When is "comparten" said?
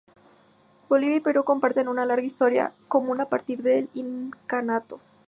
1.43-1.87